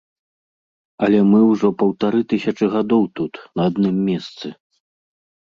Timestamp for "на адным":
3.61-3.95